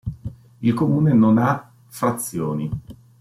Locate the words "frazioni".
1.85-2.71